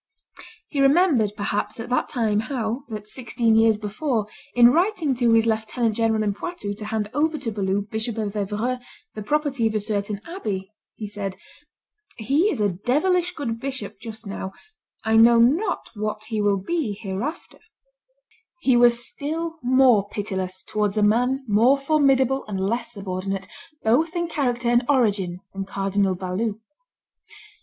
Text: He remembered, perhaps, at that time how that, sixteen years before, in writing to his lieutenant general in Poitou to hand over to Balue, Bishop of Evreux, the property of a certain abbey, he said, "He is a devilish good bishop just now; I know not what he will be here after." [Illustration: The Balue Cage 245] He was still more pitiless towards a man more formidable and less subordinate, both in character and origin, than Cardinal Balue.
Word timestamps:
He 0.67 0.81
remembered, 0.81 1.33
perhaps, 1.37 1.79
at 1.79 1.89
that 1.91 2.09
time 2.09 2.39
how 2.39 2.85
that, 2.89 3.07
sixteen 3.07 3.55
years 3.55 3.77
before, 3.77 4.25
in 4.55 4.71
writing 4.71 5.13
to 5.13 5.33
his 5.33 5.45
lieutenant 5.45 5.95
general 5.95 6.23
in 6.23 6.33
Poitou 6.33 6.73
to 6.73 6.85
hand 6.85 7.07
over 7.13 7.37
to 7.37 7.51
Balue, 7.51 7.83
Bishop 7.87 8.17
of 8.17 8.35
Evreux, 8.35 8.79
the 9.13 9.21
property 9.21 9.67
of 9.67 9.75
a 9.75 9.79
certain 9.79 10.19
abbey, 10.25 10.71
he 10.95 11.05
said, 11.05 11.35
"He 12.17 12.49
is 12.49 12.59
a 12.59 12.69
devilish 12.69 13.33
good 13.33 13.59
bishop 13.59 13.99
just 13.99 14.25
now; 14.25 14.53
I 15.03 15.17
know 15.17 15.37
not 15.37 15.91
what 15.93 16.23
he 16.29 16.41
will 16.41 16.57
be 16.57 16.93
here 16.93 17.21
after." 17.21 17.59
[Illustration: 17.59 18.21
The 18.25 18.25
Balue 18.25 18.49
Cage 18.57 18.69
245] 18.69 18.69
He 18.71 18.77
was 18.77 19.05
still 19.05 19.59
more 19.61 20.09
pitiless 20.09 20.63
towards 20.63 20.97
a 20.97 21.03
man 21.03 21.45
more 21.47 21.77
formidable 21.77 22.43
and 22.47 22.59
less 22.59 22.93
subordinate, 22.93 23.47
both 23.83 24.15
in 24.15 24.27
character 24.27 24.67
and 24.69 24.83
origin, 24.89 25.41
than 25.53 25.63
Cardinal 25.65 26.15
Balue. 26.15 26.59